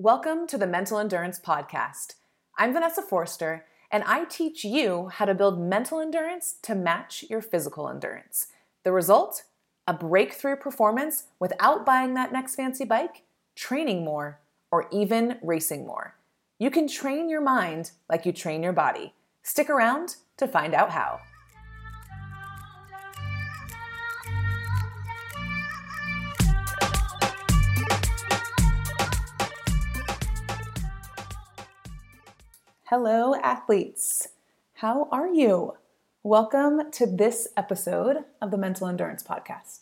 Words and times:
Welcome 0.00 0.46
to 0.46 0.56
the 0.56 0.68
Mental 0.68 1.00
Endurance 1.00 1.40
Podcast. 1.40 2.14
I'm 2.56 2.72
Vanessa 2.72 3.02
Foerster, 3.02 3.64
and 3.90 4.04
I 4.04 4.26
teach 4.26 4.62
you 4.62 5.08
how 5.08 5.24
to 5.24 5.34
build 5.34 5.60
mental 5.60 5.98
endurance 5.98 6.54
to 6.62 6.76
match 6.76 7.24
your 7.28 7.42
physical 7.42 7.88
endurance. 7.88 8.46
The 8.84 8.92
result? 8.92 9.42
A 9.88 9.92
breakthrough 9.92 10.54
performance 10.54 11.24
without 11.40 11.84
buying 11.84 12.14
that 12.14 12.32
next 12.32 12.54
fancy 12.54 12.84
bike, 12.84 13.24
training 13.56 14.04
more, 14.04 14.38
or 14.70 14.86
even 14.92 15.40
racing 15.42 15.84
more. 15.84 16.14
You 16.60 16.70
can 16.70 16.86
train 16.86 17.28
your 17.28 17.40
mind 17.40 17.90
like 18.08 18.24
you 18.24 18.30
train 18.30 18.62
your 18.62 18.72
body. 18.72 19.14
Stick 19.42 19.68
around 19.68 20.14
to 20.36 20.46
find 20.46 20.74
out 20.74 20.92
how. 20.92 21.18
Hello, 32.90 33.34
athletes. 33.34 34.28
How 34.76 35.08
are 35.12 35.28
you? 35.28 35.76
Welcome 36.22 36.90
to 36.92 37.04
this 37.04 37.46
episode 37.54 38.24
of 38.40 38.50
the 38.50 38.56
Mental 38.56 38.86
Endurance 38.86 39.22
Podcast. 39.22 39.80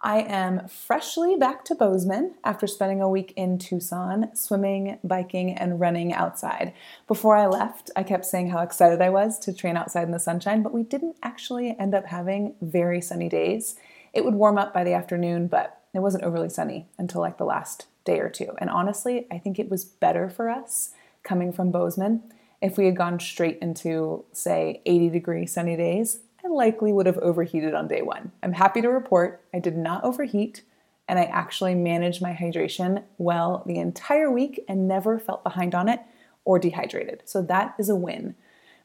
I 0.00 0.22
am 0.22 0.66
freshly 0.66 1.36
back 1.36 1.64
to 1.66 1.76
Bozeman 1.76 2.34
after 2.42 2.66
spending 2.66 3.00
a 3.00 3.08
week 3.08 3.32
in 3.36 3.58
Tucson 3.58 4.34
swimming, 4.34 4.98
biking, 5.04 5.52
and 5.52 5.78
running 5.78 6.12
outside. 6.12 6.74
Before 7.06 7.36
I 7.36 7.46
left, 7.46 7.92
I 7.94 8.02
kept 8.02 8.24
saying 8.24 8.50
how 8.50 8.58
excited 8.58 9.00
I 9.00 9.10
was 9.10 9.38
to 9.38 9.52
train 9.52 9.76
outside 9.76 10.02
in 10.02 10.10
the 10.10 10.18
sunshine, 10.18 10.64
but 10.64 10.74
we 10.74 10.82
didn't 10.82 11.18
actually 11.22 11.78
end 11.78 11.94
up 11.94 12.06
having 12.06 12.56
very 12.60 13.00
sunny 13.00 13.28
days. 13.28 13.76
It 14.12 14.24
would 14.24 14.34
warm 14.34 14.58
up 14.58 14.74
by 14.74 14.82
the 14.82 14.94
afternoon, 14.94 15.46
but 15.46 15.80
it 15.94 16.00
wasn't 16.00 16.24
overly 16.24 16.48
sunny 16.48 16.88
until 16.98 17.20
like 17.20 17.38
the 17.38 17.44
last 17.44 17.86
day 18.04 18.18
or 18.18 18.28
two. 18.28 18.50
And 18.58 18.68
honestly, 18.68 19.28
I 19.30 19.38
think 19.38 19.60
it 19.60 19.70
was 19.70 19.84
better 19.84 20.28
for 20.28 20.50
us 20.50 20.92
coming 21.22 21.52
from 21.52 21.70
Bozeman. 21.70 22.22
If 22.60 22.76
we 22.76 22.86
had 22.86 22.96
gone 22.96 23.18
straight 23.20 23.58
into, 23.60 24.24
say, 24.32 24.82
80 24.86 25.10
degree 25.10 25.46
sunny 25.46 25.76
days, 25.76 26.20
I 26.44 26.48
likely 26.48 26.92
would 26.92 27.06
have 27.06 27.18
overheated 27.18 27.74
on 27.74 27.88
day 27.88 28.02
one. 28.02 28.32
I'm 28.42 28.52
happy 28.52 28.80
to 28.80 28.88
report 28.88 29.42
I 29.54 29.58
did 29.58 29.76
not 29.76 30.04
overheat 30.04 30.62
and 31.08 31.18
I 31.18 31.24
actually 31.24 31.74
managed 31.74 32.22
my 32.22 32.32
hydration 32.32 33.02
well 33.18 33.62
the 33.66 33.76
entire 33.76 34.30
week 34.30 34.64
and 34.68 34.88
never 34.88 35.18
felt 35.18 35.44
behind 35.44 35.74
on 35.74 35.88
it 35.88 36.00
or 36.44 36.58
dehydrated. 36.58 37.22
So 37.24 37.42
that 37.42 37.74
is 37.78 37.88
a 37.88 37.96
win. 37.96 38.34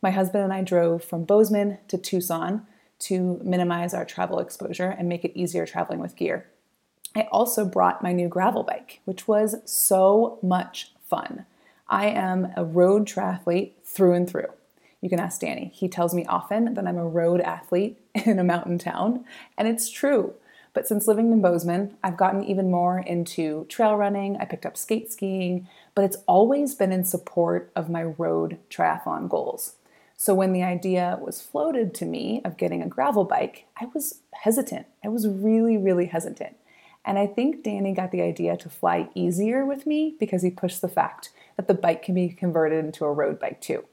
My 0.02 0.12
husband 0.12 0.44
and 0.44 0.54
I 0.54 0.62
drove 0.62 1.04
from 1.04 1.24
Bozeman 1.24 1.80
to 1.88 1.98
Tucson 1.98 2.66
to 3.00 3.40
minimize 3.44 3.94
our 3.94 4.06
travel 4.06 4.40
exposure 4.40 4.90
and 4.90 5.08
make 5.08 5.24
it 5.24 5.38
easier 5.40 5.66
traveling 5.66 6.00
with 6.00 6.16
gear. 6.16 6.48
I 7.16 7.28
also 7.32 7.66
brought 7.66 8.04
my 8.04 8.12
new 8.12 8.28
gravel 8.28 8.64
bike, 8.64 9.02
which 9.06 9.28
was 9.28 9.56
so 9.66 10.40
much 10.42 10.92
fun. 11.04 11.46
I 11.90 12.08
am 12.08 12.52
a 12.56 12.66
road 12.66 13.08
triathlete 13.08 13.72
through 13.84 14.14
and 14.14 14.30
through. 14.30 14.50
You 15.02 15.10
can 15.10 15.20
ask 15.20 15.42
Danny. 15.42 15.72
He 15.74 15.88
tells 15.88 16.14
me 16.14 16.26
often 16.26 16.74
that 16.74 16.88
I'm 16.88 16.98
a 16.98 17.08
road 17.08 17.40
athlete 17.42 18.00
in 18.26 18.40
a 18.40 18.44
mountain 18.44 18.78
town, 18.78 19.26
and 19.58 19.68
it's 19.68 19.90
true. 19.90 20.34
But 20.74 20.88
since 20.88 21.08
living 21.08 21.32
in 21.32 21.42
Bozeman, 21.42 21.98
I've 22.04 22.18
gotten 22.18 22.44
even 22.44 22.70
more 22.70 23.00
into 23.00 23.66
trail 23.66 23.96
running. 23.96 24.38
I 24.38 24.46
picked 24.46 24.66
up 24.66 24.78
skate 24.78 25.12
skiing, 25.12 25.68
but 25.96 26.06
it's 26.06 26.18
always 26.28 26.76
been 26.76 26.92
in 26.92 27.04
support 27.04 27.72
of 27.76 27.90
my 27.90 28.04
road 28.04 28.60
triathlon 28.70 29.28
goals. 29.28 29.74
So 30.18 30.34
when 30.34 30.54
the 30.54 30.64
idea 30.64 31.18
was 31.22 31.42
floated 31.42 31.94
to 31.96 32.06
me 32.06 32.42
of 32.44 32.58
getting 32.58 32.82
a 32.82 32.88
gravel 32.88 33.24
bike, 33.24 33.66
I 33.80 33.86
was 33.86 34.20
hesitant. 34.34 34.88
I 35.04 35.10
was 35.10 35.28
really, 35.28 35.78
really 35.78 36.08
hesitant. 36.08 36.58
And 37.08 37.18
I 37.18 37.26
think 37.26 37.64
Danny 37.64 37.94
got 37.94 38.12
the 38.12 38.22
idea 38.22 38.58
to 38.58 38.70
fly 38.70 39.08
easier 39.16 39.66
with 39.66 39.88
me 39.88 40.16
because 40.20 40.44
he 40.44 40.50
pushed 40.50 40.82
the 40.82 40.90
fact 40.90 41.30
that 41.56 41.70
the 41.70 41.74
bike 41.74 42.04
can 42.04 42.14
be 42.14 42.28
converted 42.28 42.84
into 42.84 43.06
a 43.06 43.14
road 43.14 43.40
bike 43.40 43.62
too. 43.62 43.86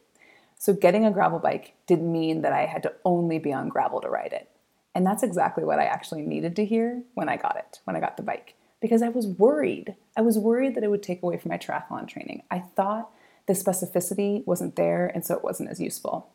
So 0.59 0.73
getting 0.73 1.07
a 1.07 1.13
gravel 1.13 1.39
bike 1.39 1.75
didn't 1.87 2.11
mean 2.11 2.43
that 2.43 2.53
I 2.53 2.67
had 2.67 2.83
to 2.83 2.93
only 3.05 3.39
be 3.39 3.53
on 3.53 3.69
gravel 3.69 4.01
to 4.01 4.09
ride 4.09 4.33
it. 4.33 4.51
And 4.97 5.07
that's 5.07 5.23
exactly 5.23 5.63
what 5.63 5.79
I 5.79 5.85
actually 5.85 6.23
needed 6.23 6.57
to 6.57 6.65
hear 6.65 7.05
when 7.15 7.29
I 7.29 7.37
got 7.37 7.57
it, 7.57 7.79
when 7.85 7.95
I 7.95 8.01
got 8.01 8.17
the 8.17 8.23
bike, 8.25 8.55
because 8.81 9.01
I 9.01 9.11
was 9.11 9.29
worried. 9.29 9.95
I 10.17 10.23
was 10.23 10.37
worried 10.37 10.75
that 10.75 10.83
it 10.83 10.91
would 10.91 11.03
take 11.03 11.23
away 11.23 11.39
from 11.39 11.51
my 11.51 11.59
triathlon 11.59 12.09
training. 12.09 12.43
I 12.51 12.59
thought 12.59 13.11
the 13.47 13.53
specificity 13.53 14.45
wasn't 14.45 14.75
there, 14.75 15.07
and 15.07 15.25
so 15.25 15.37
it 15.37 15.45
wasn't 15.45 15.71
as 15.71 15.81
useful. 15.81 16.31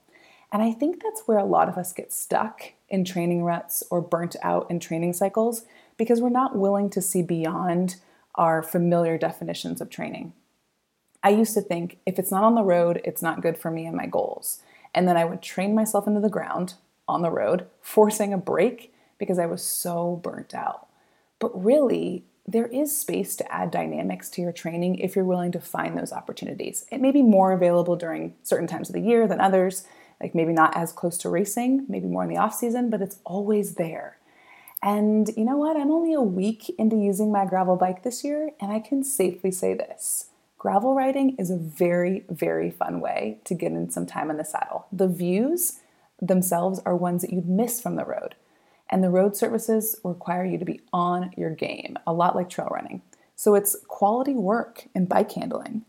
And 0.52 0.64
I 0.64 0.72
think 0.72 1.04
that's 1.04 1.24
where 1.26 1.38
a 1.38 1.46
lot 1.46 1.68
of 1.70 1.78
us 1.78 1.92
get 1.92 2.14
stuck 2.14 2.74
in 2.88 3.04
training 3.04 3.44
ruts 3.44 3.84
or 3.92 4.02
burnt 4.02 4.36
out 4.42 4.70
in 4.72 4.80
training 4.80 5.14
cycles 5.14 5.66
because 6.00 6.22
we're 6.22 6.30
not 6.30 6.56
willing 6.56 6.90
to 6.90 7.02
see 7.02 7.22
beyond 7.22 7.98
our 8.36 8.64
familiar 8.64 9.18
definitions 9.18 9.82
of 9.82 9.90
training. 9.90 10.34
I 11.22 11.30
used 11.30 11.54
to 11.56 11.62
think 11.62 12.00
if 12.06 12.18
it's 12.18 12.32
not 12.32 12.46
on 12.46 12.56
the 12.56 12.64
road, 12.64 13.02
it's 13.04 13.22
not 13.22 13.42
good 13.42 13.58
for 13.58 13.70
me 13.70 13.86
and 13.86 13.98
my 13.98 14.06
goals. 14.08 14.62
And 14.96 15.08
then 15.08 15.18
I 15.18 15.26
would 15.26 15.42
train 15.42 15.76
myself 15.76 16.08
into 16.08 16.22
the 16.22 16.30
ground 16.30 16.76
on 17.08 17.22
the 17.22 17.30
road, 17.30 17.68
forcing 17.82 18.34
a 18.34 18.38
break 18.38 18.94
because 19.20 19.38
I 19.38 19.46
was 19.46 19.62
so 19.62 20.20
burnt 20.24 20.56
out. 20.56 20.88
But 21.38 21.64
really, 21.64 22.24
there 22.48 22.68
is 22.68 22.98
space 22.98 23.36
to 23.36 23.54
add 23.54 23.70
dynamics 23.70 24.30
to 24.32 24.42
your 24.42 24.54
training 24.54 24.96
if 24.96 25.16
you're 25.16 25.26
willing 25.26 25.52
to 25.52 25.60
find 25.60 25.98
those 25.98 26.14
opportunities. 26.14 26.86
It 26.92 27.02
may 27.02 27.12
be 27.12 27.22
more 27.22 27.52
available 27.52 27.98
during 27.98 28.36
certain 28.42 28.68
times 28.68 28.90
of 28.90 28.94
the 28.94 29.02
year 29.02 29.28
than 29.28 29.42
others, 29.42 29.86
like 30.22 30.34
maybe 30.34 30.54
not 30.54 30.76
as 30.76 30.94
close 30.94 31.18
to 31.20 31.30
racing, 31.30 31.86
maybe 31.90 32.08
more 32.08 32.24
in 32.24 32.30
the 32.30 32.38
off 32.38 32.56
season, 32.56 32.90
but 32.90 33.02
it's 33.02 33.20
always 33.26 33.76
there. 33.76 34.19
And 34.82 35.30
you 35.36 35.44
know 35.44 35.58
what? 35.58 35.76
I'm 35.76 35.92
only 35.92 36.14
a 36.14 36.22
week 36.22 36.70
into 36.78 36.96
using 36.96 37.32
my 37.32 37.46
gravel 37.46 37.76
bike 37.76 38.04
this 38.04 38.24
year, 38.24 38.52
and 38.62 38.72
I 38.72 38.80
can 38.80 39.04
safely 39.04 39.52
say 39.52 39.74
this 39.74 40.30
gravel 40.58 40.94
riding 40.94 41.36
is 41.38 41.50
a 41.50 41.58
very, 41.58 42.26
very 42.30 42.70
fun 42.70 43.00
way 43.00 43.40
to 43.46 43.54
get 43.54 43.72
in 43.72 43.90
some 43.90 44.06
time 44.06 44.30
in 44.30 44.38
the 44.38 44.44
saddle. 44.44 44.88
The 44.92 45.08
views 45.08 45.80
themselves 46.22 46.82
are 46.86 46.96
ones 46.96 47.22
that 47.22 47.32
you'd 47.32 47.48
miss 47.48 47.82
from 47.82 47.96
the 47.96 48.04
road. 48.04 48.36
And 48.90 49.02
the 49.02 49.10
road 49.10 49.38
surfaces 49.38 49.96
require 50.04 50.44
you 50.46 50.58
to 50.58 50.66
be 50.66 50.82
on 50.92 51.32
your 51.38 51.52
game, 51.52 51.98
a 52.06 52.12
lot 52.12 52.36
like 52.36 52.50
trail 52.50 52.68
running. 52.72 53.02
So 53.36 53.56
it's 53.56 53.78
quality 53.88 54.34
work 54.34 54.88
in 54.94 55.06
bike 55.06 55.32
handling. 55.32 55.86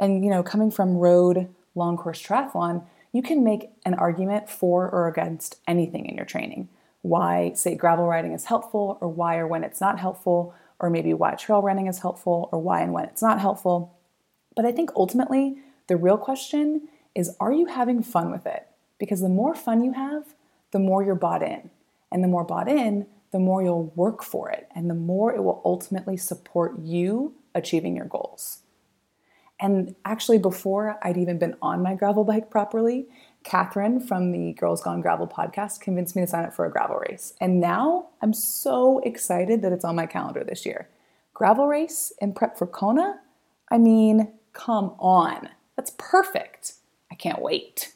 And 0.00 0.24
you 0.24 0.30
know, 0.30 0.42
coming 0.42 0.72
from 0.72 0.96
road 0.96 1.48
long 1.74 1.96
course 1.96 2.20
triathlon, 2.20 2.84
you 3.12 3.22
can 3.22 3.44
make 3.44 3.70
an 3.86 3.94
argument 3.94 4.50
for 4.50 4.90
or 4.90 5.06
against 5.06 5.60
anything 5.68 6.06
in 6.06 6.16
your 6.16 6.26
training. 6.26 6.68
Why, 7.08 7.52
say, 7.54 7.74
gravel 7.74 8.06
riding 8.06 8.32
is 8.32 8.44
helpful, 8.44 8.98
or 9.00 9.08
why 9.08 9.36
or 9.38 9.46
when 9.46 9.64
it's 9.64 9.80
not 9.80 9.98
helpful, 9.98 10.54
or 10.78 10.90
maybe 10.90 11.14
why 11.14 11.34
trail 11.34 11.62
running 11.62 11.86
is 11.86 12.00
helpful, 12.00 12.48
or 12.52 12.60
why 12.60 12.82
and 12.82 12.92
when 12.92 13.04
it's 13.04 13.22
not 13.22 13.40
helpful. 13.40 13.96
But 14.54 14.66
I 14.66 14.72
think 14.72 14.90
ultimately, 14.94 15.58
the 15.86 15.96
real 15.96 16.18
question 16.18 16.88
is 17.14 17.34
are 17.40 17.52
you 17.52 17.66
having 17.66 18.02
fun 18.02 18.30
with 18.30 18.46
it? 18.46 18.66
Because 18.98 19.20
the 19.20 19.28
more 19.28 19.54
fun 19.54 19.82
you 19.82 19.92
have, 19.92 20.34
the 20.70 20.78
more 20.78 21.02
you're 21.02 21.14
bought 21.14 21.42
in. 21.42 21.70
And 22.12 22.22
the 22.22 22.28
more 22.28 22.44
bought 22.44 22.68
in, 22.68 23.06
the 23.32 23.38
more 23.38 23.62
you'll 23.62 23.92
work 23.94 24.22
for 24.22 24.50
it, 24.50 24.68
and 24.74 24.88
the 24.88 24.94
more 24.94 25.34
it 25.34 25.42
will 25.42 25.62
ultimately 25.64 26.16
support 26.16 26.78
you 26.78 27.34
achieving 27.54 27.96
your 27.96 28.06
goals. 28.06 28.62
And 29.60 29.94
actually, 30.04 30.38
before 30.38 30.98
I'd 31.02 31.16
even 31.16 31.38
been 31.38 31.56
on 31.60 31.82
my 31.82 31.94
gravel 31.94 32.24
bike 32.24 32.50
properly, 32.50 33.06
Catherine 33.44 34.00
from 34.00 34.32
the 34.32 34.52
Girls 34.52 34.82
Gone 34.82 35.00
Gravel 35.00 35.26
podcast 35.26 35.80
convinced 35.80 36.14
me 36.14 36.22
to 36.22 36.28
sign 36.28 36.44
up 36.44 36.54
for 36.54 36.64
a 36.64 36.70
gravel 36.70 36.96
race. 36.96 37.34
And 37.40 37.60
now 37.60 38.08
I'm 38.22 38.32
so 38.32 39.00
excited 39.00 39.62
that 39.62 39.72
it's 39.72 39.84
on 39.84 39.96
my 39.96 40.06
calendar 40.06 40.44
this 40.44 40.64
year. 40.64 40.88
Gravel 41.34 41.66
race 41.66 42.12
and 42.20 42.36
prep 42.36 42.56
for 42.56 42.66
Kona? 42.66 43.20
I 43.70 43.78
mean, 43.78 44.32
Come 44.58 44.96
on, 44.98 45.50
that's 45.76 45.92
perfect. 45.98 46.74
I 47.12 47.14
can't 47.14 47.40
wait. 47.40 47.94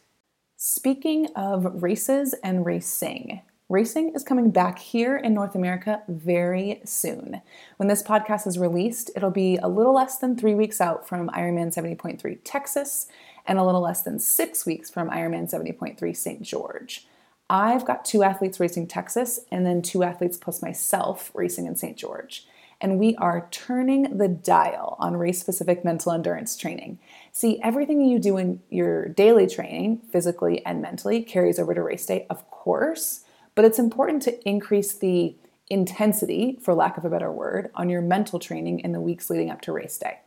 Speaking 0.57 1.27
of 1.35 1.83
races 1.83 2.35
and 2.45 2.65
racing, 2.65 3.43
racing 3.73 4.13
is 4.15 4.23
coming 4.23 4.51
back 4.51 4.79
here 4.79 5.17
in 5.17 5.33
North 5.33 5.55
America 5.55 6.03
very 6.07 6.83
soon. 6.85 7.41
When 7.79 7.89
this 7.89 8.03
podcast 8.03 8.47
is 8.47 8.59
released, 8.59 9.11
it'll 9.17 9.31
be 9.31 9.57
a 9.57 9.69
little 9.69 9.95
less 9.95 10.19
than 10.19 10.37
three 10.37 10.55
weeks 10.55 10.81
out 10.81 11.09
from 11.09 11.31
Ironman 11.31 11.75
70.3 11.75 12.39
Texas 12.45 13.07
and 13.47 13.59
a 13.59 13.65
little 13.65 13.81
less 13.81 14.03
than 14.03 14.21
six 14.21 14.67
weeks 14.67 14.91
from 14.91 15.09
Ironman 15.09 15.51
70.3 15.51 16.15
St. 16.15 16.43
George. 16.43 17.07
I've 17.49 17.87
got 17.87 18.05
two 18.05 18.23
athletes 18.23 18.61
racing 18.61 18.89
Texas 18.89 19.41
and 19.51 19.65
then 19.65 19.81
two 19.81 20.03
athletes 20.03 20.37
plus 20.37 20.61
myself 20.61 21.31
racing 21.35 21.67
in 21.67 21.75
St. 21.75 21.97
George 21.97 22.47
and 22.83 22.99
we 22.99 23.15
are 23.17 23.47
turning 23.53 24.19
the 24.19 24.29
dial 24.29 24.97
on 24.99 25.17
race 25.17 25.41
specific 25.41 25.85
mental 25.85 26.11
endurance 26.11 26.57
training. 26.57 26.99
See, 27.31 27.61
everything 27.63 28.01
you 28.01 28.19
do 28.19 28.37
in 28.37 28.61
your 28.71 29.09
daily 29.09 29.47
training, 29.47 29.99
physically 30.11 30.67
and 30.67 30.83
mentally, 30.83 31.23
carries 31.23 31.61
over 31.61 31.75
to 31.75 31.83
race 31.83 32.05
day, 32.05 32.27
of 32.29 32.51
course, 32.51 33.25
but 33.55 33.65
it's 33.65 33.79
important 33.79 34.23
to 34.23 34.49
increase 34.49 34.93
the 34.93 35.37
intensity, 35.69 36.59
for 36.61 36.75
lack 36.75 36.97
of 36.97 37.05
a 37.05 37.11
better 37.11 37.33
word, 37.33 37.71
on 37.75 37.89
your 37.89 38.03
mental 38.03 38.39
training 38.39 38.81
in 38.81 38.93
the 38.93 39.01
weeks 39.01 39.31
leading 39.31 39.51
up 39.51 39.61
to 39.63 39.73
race 39.73 39.97
day. 39.97 40.19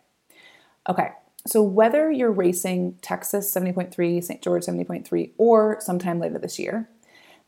Okay, 0.89 1.09
so 1.47 1.61
whether 1.61 2.11
you're 2.11 2.31
racing 2.31 2.97
Texas 3.01 3.53
70.3, 3.53 4.23
St. 4.23 4.41
George 4.41 4.63
70.3, 4.63 5.31
or 5.37 5.77
sometime 5.79 6.19
later 6.19 6.39
this 6.39 6.57
year, 6.57 6.89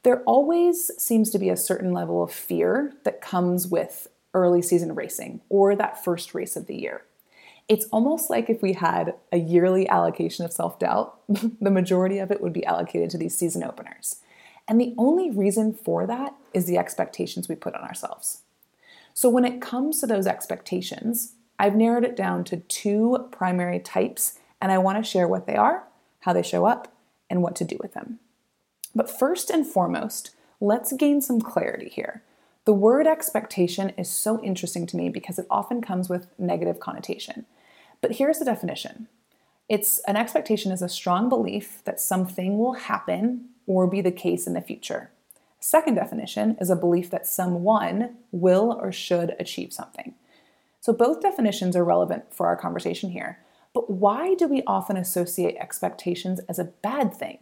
there 0.03 0.21
always 0.23 0.91
seems 0.97 1.31
to 1.31 1.39
be 1.39 1.49
a 1.49 1.57
certain 1.57 1.91
level 1.91 2.23
of 2.23 2.31
fear 2.31 2.93
that 3.03 3.21
comes 3.21 3.67
with 3.67 4.07
early 4.33 4.61
season 4.61 4.93
racing 4.93 5.41
or 5.49 5.75
that 5.75 6.03
first 6.03 6.35
race 6.35 6.55
of 6.55 6.67
the 6.67 6.79
year. 6.79 7.01
It's 7.67 7.85
almost 7.85 8.29
like 8.29 8.49
if 8.49 8.61
we 8.61 8.73
had 8.73 9.15
a 9.31 9.37
yearly 9.37 9.89
allocation 9.89 10.45
of 10.45 10.53
self 10.53 10.79
doubt, 10.79 11.19
the 11.27 11.71
majority 11.71 12.19
of 12.19 12.31
it 12.31 12.41
would 12.41 12.53
be 12.53 12.65
allocated 12.65 13.09
to 13.11 13.17
these 13.17 13.37
season 13.37 13.63
openers. 13.63 14.17
And 14.67 14.79
the 14.79 14.93
only 14.97 15.29
reason 15.31 15.73
for 15.73 16.05
that 16.07 16.33
is 16.53 16.65
the 16.65 16.77
expectations 16.77 17.47
we 17.47 17.55
put 17.55 17.75
on 17.75 17.83
ourselves. 17.83 18.41
So 19.13 19.29
when 19.29 19.45
it 19.45 19.61
comes 19.61 19.99
to 19.99 20.07
those 20.07 20.27
expectations, 20.27 21.33
I've 21.57 21.75
narrowed 21.75 22.03
it 22.03 22.15
down 22.15 22.43
to 22.45 22.57
two 22.57 23.27
primary 23.31 23.79
types, 23.79 24.37
and 24.61 24.71
I 24.71 24.77
want 24.77 25.03
to 25.03 25.09
share 25.09 25.27
what 25.27 25.47
they 25.47 25.55
are, 25.55 25.83
how 26.21 26.33
they 26.33 26.43
show 26.43 26.65
up, 26.65 26.93
and 27.29 27.41
what 27.41 27.55
to 27.57 27.65
do 27.65 27.77
with 27.81 27.93
them. 27.93 28.19
But 28.93 29.09
first 29.09 29.49
and 29.49 29.65
foremost, 29.65 30.31
let's 30.59 30.93
gain 30.93 31.21
some 31.21 31.41
clarity 31.41 31.89
here. 31.89 32.23
The 32.65 32.73
word 32.73 33.07
expectation 33.07 33.89
is 33.91 34.09
so 34.09 34.43
interesting 34.43 34.85
to 34.87 34.97
me 34.97 35.09
because 35.09 35.39
it 35.39 35.47
often 35.49 35.81
comes 35.81 36.09
with 36.09 36.27
negative 36.37 36.79
connotation. 36.79 37.45
But 38.01 38.13
here's 38.13 38.39
the 38.39 38.45
definition 38.45 39.07
it's 39.69 39.99
an 39.99 40.15
expectation 40.15 40.71
is 40.71 40.81
a 40.81 40.89
strong 40.89 41.27
belief 41.29 41.81
that 41.85 41.99
something 41.99 42.57
will 42.57 42.73
happen 42.73 43.49
or 43.67 43.85
be 43.85 44.01
the 44.01 44.11
case 44.11 44.47
in 44.47 44.53
the 44.53 44.61
future. 44.61 45.11
Second 45.59 45.95
definition 45.95 46.57
is 46.59 46.69
a 46.69 46.75
belief 46.75 47.09
that 47.11 47.27
someone 47.27 48.15
will 48.31 48.79
or 48.81 48.91
should 48.91 49.35
achieve 49.39 49.71
something. 49.71 50.15
So 50.79 50.93
both 50.93 51.21
definitions 51.21 51.75
are 51.75 51.83
relevant 51.83 52.33
for 52.33 52.47
our 52.47 52.55
conversation 52.55 53.11
here. 53.11 53.39
But 53.73 53.89
why 53.89 54.33
do 54.35 54.47
we 54.47 54.63
often 54.65 54.97
associate 54.97 55.57
expectations 55.59 56.39
as 56.47 56.57
a 56.57 56.71
bad 56.81 57.13
thing? 57.13 57.39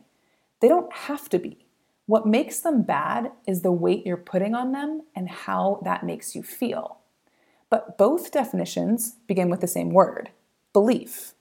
They 0.59 0.67
don't 0.67 0.91
have 0.91 1.29
to 1.29 1.39
be. 1.39 1.65
What 2.07 2.27
makes 2.27 2.59
them 2.59 2.83
bad 2.83 3.31
is 3.47 3.61
the 3.61 3.71
weight 3.71 4.05
you're 4.05 4.17
putting 4.17 4.53
on 4.53 4.71
them 4.71 5.03
and 5.15 5.29
how 5.29 5.79
that 5.83 6.05
makes 6.05 6.35
you 6.35 6.43
feel. 6.43 6.99
But 7.69 7.97
both 7.97 8.31
definitions 8.31 9.15
begin 9.27 9.49
with 9.49 9.61
the 9.61 9.67
same 9.67 9.89
word 9.89 10.31
belief. 10.73 11.33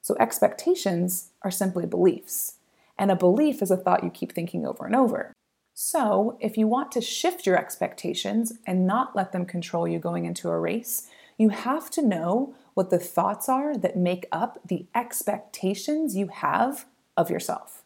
So 0.00 0.16
expectations 0.18 1.30
are 1.42 1.50
simply 1.50 1.86
beliefs, 1.86 2.58
and 3.02 3.10
a 3.10 3.16
belief 3.16 3.62
is 3.62 3.72
a 3.72 3.76
thought 3.76 4.04
you 4.04 4.10
keep 4.10 4.30
thinking 4.30 4.64
over 4.64 4.86
and 4.86 4.94
over. 4.94 5.32
So, 5.74 6.38
if 6.40 6.56
you 6.56 6.68
want 6.68 6.92
to 6.92 7.00
shift 7.00 7.46
your 7.46 7.58
expectations 7.58 8.52
and 8.64 8.86
not 8.86 9.16
let 9.16 9.32
them 9.32 9.44
control 9.44 9.88
you 9.88 9.98
going 9.98 10.24
into 10.24 10.48
a 10.48 10.56
race, 10.56 11.08
you 11.36 11.48
have 11.48 11.90
to 11.90 12.06
know 12.06 12.54
what 12.74 12.90
the 12.90 13.00
thoughts 13.00 13.48
are 13.48 13.76
that 13.76 13.96
make 13.96 14.26
up 14.30 14.60
the 14.64 14.86
expectations 14.94 16.14
you 16.14 16.28
have 16.28 16.84
of 17.16 17.28
yourself. 17.28 17.82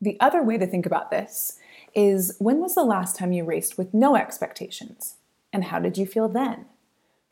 The 0.00 0.16
other 0.20 0.40
way 0.40 0.56
to 0.56 0.68
think 0.68 0.86
about 0.86 1.10
this 1.10 1.58
is 1.92 2.36
when 2.38 2.60
was 2.60 2.76
the 2.76 2.84
last 2.84 3.16
time 3.16 3.32
you 3.32 3.42
raced 3.44 3.76
with 3.76 3.92
no 3.92 4.14
expectations? 4.14 5.16
And 5.52 5.64
how 5.64 5.80
did 5.80 5.98
you 5.98 6.06
feel 6.06 6.28
then? 6.28 6.66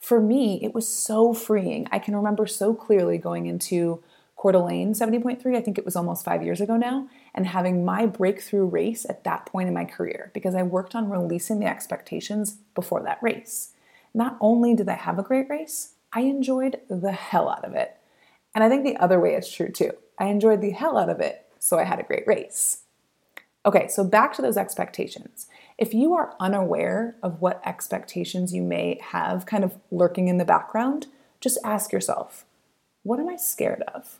For 0.00 0.20
me, 0.20 0.58
it 0.60 0.74
was 0.74 0.88
so 0.88 1.32
freeing. 1.32 1.86
I 1.92 2.00
can 2.00 2.16
remember 2.16 2.48
so 2.48 2.74
clearly 2.74 3.16
going 3.16 3.46
into 3.46 4.02
Coeur 4.42 4.50
d'Alene 4.50 4.92
70.3, 4.92 5.56
I 5.56 5.60
think 5.60 5.78
it 5.78 5.84
was 5.84 5.94
almost 5.94 6.24
five 6.24 6.42
years 6.42 6.60
ago 6.60 6.76
now, 6.76 7.08
and 7.32 7.46
having 7.46 7.84
my 7.84 8.06
breakthrough 8.06 8.64
race 8.64 9.06
at 9.08 9.22
that 9.22 9.46
point 9.46 9.68
in 9.68 9.74
my 9.74 9.84
career 9.84 10.32
because 10.34 10.56
I 10.56 10.64
worked 10.64 10.96
on 10.96 11.08
releasing 11.08 11.60
the 11.60 11.66
expectations 11.66 12.56
before 12.74 13.04
that 13.04 13.22
race. 13.22 13.74
Not 14.12 14.36
only 14.40 14.74
did 14.74 14.88
I 14.88 14.94
have 14.94 15.16
a 15.16 15.22
great 15.22 15.48
race, 15.48 15.92
I 16.12 16.22
enjoyed 16.22 16.80
the 16.90 17.12
hell 17.12 17.48
out 17.48 17.64
of 17.64 17.74
it. 17.74 17.96
And 18.52 18.64
I 18.64 18.68
think 18.68 18.82
the 18.82 18.96
other 18.96 19.20
way 19.20 19.36
is 19.36 19.48
true 19.48 19.70
too. 19.70 19.92
I 20.18 20.26
enjoyed 20.26 20.60
the 20.60 20.72
hell 20.72 20.98
out 20.98 21.08
of 21.08 21.20
it, 21.20 21.46
so 21.60 21.78
I 21.78 21.84
had 21.84 22.00
a 22.00 22.04
great 22.04 22.26
race. 22.26 22.82
Okay, 23.64 23.86
so 23.86 24.02
back 24.02 24.32
to 24.32 24.42
those 24.42 24.56
expectations. 24.56 25.46
If 25.78 25.94
you 25.94 26.14
are 26.14 26.34
unaware 26.40 27.14
of 27.22 27.40
what 27.40 27.62
expectations 27.64 28.52
you 28.52 28.64
may 28.64 28.98
have 29.12 29.46
kind 29.46 29.62
of 29.62 29.78
lurking 29.92 30.26
in 30.26 30.38
the 30.38 30.44
background, 30.44 31.06
just 31.40 31.58
ask 31.62 31.92
yourself, 31.92 32.44
what 33.04 33.20
am 33.20 33.28
I 33.28 33.36
scared 33.36 33.82
of? 33.94 34.18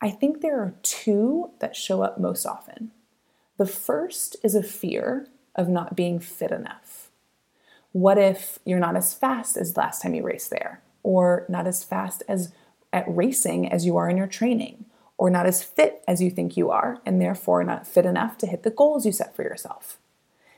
I 0.00 0.10
think 0.10 0.40
there 0.40 0.60
are 0.60 0.74
two 0.82 1.50
that 1.60 1.74
show 1.74 2.02
up 2.02 2.20
most 2.20 2.44
often. 2.44 2.90
The 3.56 3.66
first 3.66 4.36
is 4.42 4.54
a 4.54 4.62
fear 4.62 5.28
of 5.54 5.68
not 5.68 5.96
being 5.96 6.18
fit 6.18 6.50
enough. 6.50 7.10
What 7.92 8.18
if 8.18 8.58
you're 8.66 8.78
not 8.78 8.96
as 8.96 9.14
fast 9.14 9.56
as 9.56 9.76
last 9.76 10.02
time 10.02 10.14
you 10.14 10.22
raced 10.22 10.50
there, 10.50 10.82
or 11.02 11.46
not 11.48 11.66
as 11.66 11.82
fast 11.82 12.22
as 12.28 12.52
at 12.92 13.04
racing 13.08 13.72
as 13.72 13.86
you 13.86 13.96
are 13.96 14.08
in 14.10 14.18
your 14.18 14.26
training, 14.26 14.84
or 15.16 15.30
not 15.30 15.46
as 15.46 15.62
fit 15.62 16.04
as 16.06 16.20
you 16.20 16.30
think 16.30 16.58
you 16.58 16.70
are, 16.70 17.00
and 17.06 17.20
therefore 17.20 17.64
not 17.64 17.86
fit 17.86 18.04
enough 18.04 18.36
to 18.38 18.46
hit 18.46 18.64
the 18.64 18.70
goals 18.70 19.06
you 19.06 19.12
set 19.12 19.34
for 19.34 19.42
yourself? 19.42 19.98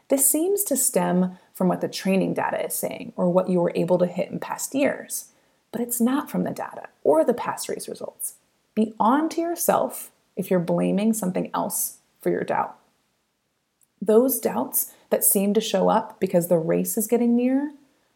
This 0.08 0.28
seems 0.28 0.64
to 0.64 0.76
stem 0.76 1.38
from 1.54 1.68
what 1.68 1.80
the 1.80 1.88
training 1.88 2.34
data 2.34 2.64
is 2.64 2.74
saying 2.74 3.12
or 3.14 3.28
what 3.28 3.48
you 3.48 3.60
were 3.60 3.72
able 3.76 3.98
to 3.98 4.06
hit 4.06 4.30
in 4.30 4.40
past 4.40 4.74
years, 4.74 5.26
but 5.70 5.80
it's 5.80 6.00
not 6.00 6.28
from 6.28 6.42
the 6.42 6.50
data 6.50 6.88
or 7.04 7.24
the 7.24 7.34
past 7.34 7.68
race 7.68 7.88
results. 7.88 8.34
Be 8.78 8.94
on 9.00 9.28
to 9.30 9.40
yourself 9.40 10.12
if 10.36 10.52
you're 10.52 10.60
blaming 10.60 11.12
something 11.12 11.50
else 11.52 11.96
for 12.20 12.30
your 12.30 12.44
doubt. 12.44 12.76
Those 14.00 14.38
doubts 14.38 14.92
that 15.10 15.24
seem 15.24 15.52
to 15.54 15.60
show 15.60 15.88
up 15.88 16.20
because 16.20 16.46
the 16.46 16.58
race 16.58 16.96
is 16.96 17.08
getting 17.08 17.34
near, 17.34 17.72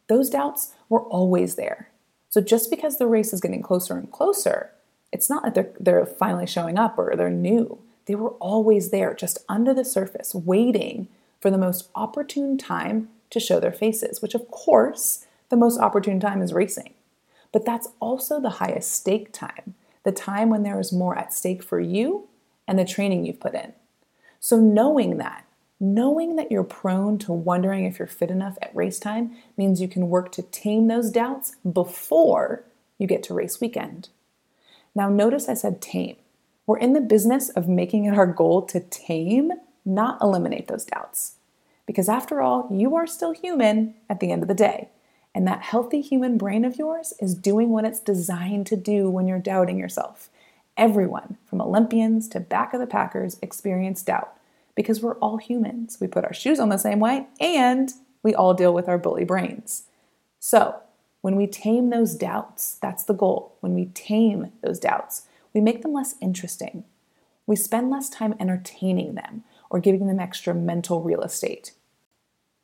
those 0.07 0.31
doubts 0.31 0.73
were 0.89 1.03
always 1.03 1.57
there. 1.57 1.89
So 2.31 2.41
just 2.41 2.71
because 2.71 2.99
the 2.99 3.09
race 3.09 3.33
is 3.33 3.41
getting 3.41 3.61
closer 3.61 3.97
and 3.97 4.09
closer, 4.13 4.71
it's 5.11 5.29
not 5.29 5.43
that 5.43 5.55
they're, 5.57 5.73
they're 5.81 6.07
finally 6.07 6.47
showing 6.47 6.79
up 6.79 6.97
or 6.97 7.17
they're 7.17 7.29
new. 7.29 7.81
They 8.07 8.15
were 8.15 8.35
always 8.35 8.91
there, 8.91 9.15
just 9.15 9.39
under 9.49 9.75
the 9.75 9.85
surface, 9.85 10.33
waiting 10.33 11.09
for 11.41 11.51
the 11.51 11.59
most 11.59 11.89
opportune 11.97 12.57
time 12.57 13.09
to 13.31 13.41
show 13.41 13.59
their 13.59 13.73
faces, 13.73 14.23
which, 14.23 14.37
of 14.37 14.49
course, 14.53 15.27
the 15.49 15.57
most 15.57 15.81
opportune 15.81 16.21
time 16.21 16.41
is 16.41 16.53
racing. 16.53 16.95
But 17.51 17.65
that's 17.65 17.89
also 17.99 18.41
the 18.41 18.59
highest 18.61 18.93
stake 18.93 19.33
time 19.33 19.75
the 20.05 20.13
time 20.13 20.51
when 20.51 20.63
there 20.63 20.81
is 20.81 20.93
more 20.93 21.17
at 21.17 21.33
stake 21.33 21.63
for 21.63 21.81
you 21.81 22.29
and 22.67 22.79
the 22.79 22.85
training 22.85 23.25
you've 23.25 23.41
put 23.41 23.55
in. 23.55 23.73
So, 24.41 24.59
knowing 24.59 25.19
that, 25.19 25.45
knowing 25.79 26.37
that 26.37 26.51
you're 26.51 26.65
prone 26.65 27.19
to 27.19 27.33
wondering 27.33 27.85
if 27.85 27.99
you're 27.99 28.09
fit 28.09 28.31
enough 28.31 28.57
at 28.63 28.75
race 28.75 28.99
time 28.99 29.37
means 29.57 29.81
you 29.81 29.89
can 29.89 30.09
work 30.09 30.33
to 30.33 30.43
tame 30.43 30.89
those 30.89 31.11
doubts 31.11 31.57
before 31.71 32.65
you 32.99 33.07
get 33.07 33.23
to 33.25 33.35
race 33.35 33.61
weekend. 33.61 34.09
Now, 34.95 35.09
notice 35.09 35.49
I 35.49 35.55
said 35.55 35.81
tame. 35.81 36.17
We're 36.67 36.79
in 36.79 36.93
the 36.93 37.01
business 37.01 37.49
of 37.51 37.69
making 37.69 38.05
it 38.05 38.17
our 38.17 38.27
goal 38.27 38.63
to 38.63 38.81
tame, 38.81 39.53
not 39.85 40.21
eliminate 40.21 40.69
those 40.69 40.85
doubts. 40.85 41.37
Because 41.87 42.09
after 42.09 42.41
all, 42.41 42.69
you 42.71 42.95
are 42.95 43.07
still 43.07 43.33
human 43.33 43.95
at 44.09 44.21
the 44.21 44.31
end 44.31 44.43
of 44.43 44.49
the 44.49 44.55
day. 44.55 44.89
And 45.35 45.47
that 45.47 45.63
healthy 45.63 46.01
human 46.01 46.37
brain 46.37 46.65
of 46.65 46.77
yours 46.77 47.15
is 47.21 47.35
doing 47.35 47.71
what 47.71 47.85
it's 47.85 48.01
designed 48.01 48.67
to 48.67 48.77
do 48.77 49.09
when 49.09 49.27
you're 49.27 49.39
doubting 49.39 49.79
yourself. 49.79 50.29
Everyone, 50.77 51.39
from 51.47 51.61
Olympians 51.61 52.29
to 52.29 52.41
back 52.41 52.75
of 52.75 52.81
the 52.81 52.87
Packers, 52.87 53.39
experience 53.43 54.03
doubt 54.03 54.35
because 54.75 55.01
we're 55.01 55.19
all 55.19 55.39
humans. 55.39 55.99
We 56.01 56.07
put 56.07 56.25
our 56.25 56.35
shoes 56.35 56.59
on 56.59 56.69
the 56.69 56.77
same 56.77 57.01
way 57.01 57.27
and 57.41 57.93
we 58.23 58.35
all 58.35 58.55
deal 58.55 58.73
with 58.75 58.89
our 58.89 58.99
bully 58.99 59.25
brains. 59.25 59.85
So, 60.39 60.77
when 61.21 61.37
we 61.37 61.47
tame 61.47 61.91
those 61.91 62.17
doubts, 62.17 62.79
that's 62.83 63.05
the 63.05 63.15
goal. 63.15 63.57
When 63.61 63.75
we 63.75 63.87
tame 63.87 64.53
those 64.61 64.81
doubts, 64.81 65.27
we 65.55 65.61
make 65.61 65.83
them 65.83 65.93
less 65.93 66.17
interesting. 66.21 66.85
We 67.47 67.55
spend 67.55 67.91
less 67.91 68.11
time 68.11 68.35
entertaining 68.41 69.15
them 69.15 69.45
or 69.71 69.79
giving 69.79 70.09
them 70.09 70.19
extra 70.19 70.53
mental 70.53 71.01
real 71.01 71.23
estate. 71.23 71.73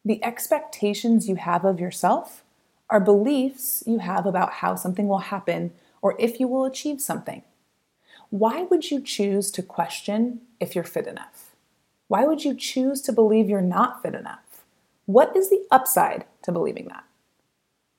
The 0.04 0.23
expectations 0.25 1.28
you 1.28 1.37
have 1.37 1.64
of 1.64 1.78
yourself 1.78 2.42
are 2.90 3.00
beliefs 3.00 3.83
you 3.87 3.99
have 3.99 4.26
about 4.26 4.54
how 4.54 4.75
something 4.75 5.09
will 5.09 5.18
happen 5.18 5.73
or 6.00 6.16
if 6.18 6.40
you 6.40 6.49
will 6.49 6.64
achieve 6.64 7.00
something. 7.00 7.42
Why 8.30 8.62
would 8.62 8.90
you 8.90 9.00
choose 9.00 9.50
to 9.52 9.62
question 9.62 10.40
if 10.61 10.75
you're 10.75 10.85
fit 10.85 11.07
enough? 11.07 11.57
Why 12.09 12.25
would 12.25 12.45
you 12.45 12.54
choose 12.54 13.00
to 13.02 13.12
believe 13.12 13.49
you're 13.49 13.61
not 13.61 14.02
fit 14.02 14.14
enough? 14.14 14.64
What 15.07 15.37
is 15.37 15.50
the 15.50 15.64
upside 15.71 16.25
to 16.42 16.52
believing 16.52 16.88
that? 16.88 17.04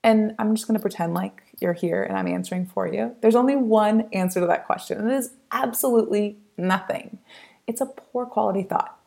And 0.03 0.34
I'm 0.39 0.55
just 0.55 0.67
going 0.67 0.77
to 0.77 0.81
pretend 0.81 1.13
like 1.13 1.43
you're 1.60 1.74
here 1.74 2.03
and 2.03 2.17
I'm 2.17 2.27
answering 2.27 2.65
for 2.65 2.88
you. 2.88 3.15
There's 3.22 3.36
only 3.36 3.55
one 3.55 4.08
answer 4.13 4.39
to 4.39 4.48
that 4.48 4.65
question, 4.65 4.98
and 4.98 5.12
it 5.12 5.15
is 5.15 5.31
absolutely 5.51 6.38
nothing. 6.58 7.19
It's 7.67 7.81
a 7.81 7.86
poor 7.86 8.25
quality 8.25 8.63
thought, 8.63 8.98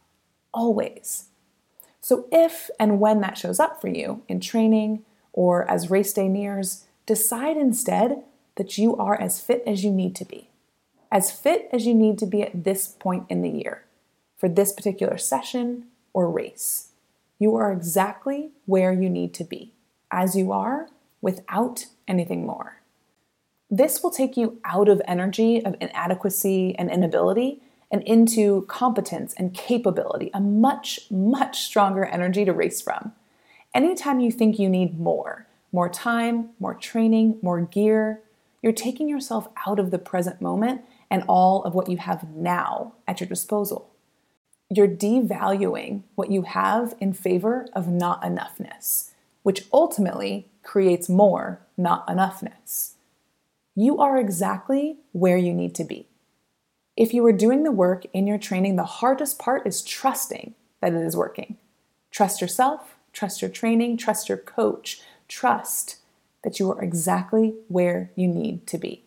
always. 0.52 1.26
So, 2.00 2.26
if 2.30 2.68
and 2.78 3.00
when 3.00 3.20
that 3.20 3.38
shows 3.38 3.58
up 3.58 3.80
for 3.80 3.88
you 3.88 4.22
in 4.28 4.40
training, 4.40 5.04
or 5.32 5.68
as 5.70 5.90
race 5.90 6.12
day 6.12 6.28
nears, 6.28 6.84
decide 7.06 7.56
instead 7.56 8.22
that 8.56 8.78
you 8.78 8.96
are 8.96 9.20
as 9.20 9.40
fit 9.40 9.62
as 9.66 9.84
you 9.84 9.90
need 9.90 10.14
to 10.16 10.24
be. 10.24 10.50
As 11.10 11.30
fit 11.30 11.68
as 11.72 11.86
you 11.86 11.94
need 11.94 12.18
to 12.18 12.26
be 12.26 12.42
at 12.42 12.64
this 12.64 12.88
point 12.88 13.26
in 13.28 13.42
the 13.42 13.50
year 13.50 13.84
for 14.36 14.48
this 14.48 14.72
particular 14.72 15.18
session 15.18 15.86
or 16.12 16.30
race. 16.30 16.88
You 17.38 17.56
are 17.56 17.72
exactly 17.72 18.50
where 18.66 18.92
you 18.92 19.10
need 19.10 19.34
to 19.34 19.44
be, 19.44 19.72
as 20.10 20.36
you 20.36 20.52
are, 20.52 20.88
without 21.20 21.86
anything 22.06 22.46
more. 22.46 22.82
This 23.70 24.02
will 24.02 24.10
take 24.10 24.36
you 24.36 24.60
out 24.64 24.88
of 24.88 25.00
energy 25.06 25.64
of 25.64 25.76
inadequacy 25.80 26.76
and 26.78 26.90
inability 26.90 27.62
and 27.90 28.02
into 28.02 28.62
competence 28.68 29.34
and 29.36 29.54
capability, 29.54 30.30
a 30.34 30.40
much, 30.40 31.00
much 31.10 31.60
stronger 31.60 32.04
energy 32.04 32.44
to 32.44 32.52
race 32.52 32.80
from. 32.80 33.12
Anytime 33.74 34.20
you 34.20 34.30
think 34.30 34.58
you 34.58 34.68
need 34.68 35.00
more, 35.00 35.46
more 35.72 35.88
time, 35.88 36.50
more 36.60 36.74
training, 36.74 37.38
more 37.40 37.62
gear, 37.62 38.20
you're 38.60 38.72
taking 38.72 39.08
yourself 39.08 39.48
out 39.66 39.78
of 39.78 39.90
the 39.90 39.98
present 39.98 40.42
moment 40.42 40.82
and 41.10 41.24
all 41.26 41.64
of 41.64 41.74
what 41.74 41.88
you 41.88 41.96
have 41.96 42.28
now 42.30 42.92
at 43.08 43.20
your 43.20 43.28
disposal. 43.28 43.90
You're 44.68 44.88
devaluing 44.88 46.02
what 46.14 46.30
you 46.30 46.42
have 46.42 46.94
in 47.00 47.14
favor 47.14 47.66
of 47.72 47.88
not 47.88 48.22
enoughness, 48.22 49.10
which 49.42 49.66
ultimately 49.72 50.48
creates 50.62 51.08
more 51.08 51.60
not 51.76 52.06
enoughness. 52.08 52.92
You 53.74 53.98
are 54.00 54.18
exactly 54.18 54.98
where 55.12 55.38
you 55.38 55.54
need 55.54 55.74
to 55.76 55.84
be. 55.84 56.08
If 56.94 57.14
you 57.14 57.24
are 57.24 57.32
doing 57.32 57.62
the 57.62 57.72
work 57.72 58.04
in 58.12 58.26
your 58.26 58.38
training, 58.38 58.76
the 58.76 58.84
hardest 58.84 59.38
part 59.38 59.66
is 59.66 59.82
trusting 59.82 60.54
that 60.82 60.92
it 60.92 61.02
is 61.02 61.16
working. 61.16 61.56
Trust 62.10 62.42
yourself, 62.42 62.96
trust 63.12 63.42
your 63.42 63.50
training, 63.50 63.96
trust 63.96 64.28
your 64.28 64.38
coach, 64.38 65.00
trust 65.28 65.96
that 66.44 66.58
you 66.58 66.70
are 66.70 66.82
exactly 66.82 67.54
where 67.68 68.10
you 68.16 68.26
need 68.26 68.66
to 68.66 68.78
be. 68.78 69.04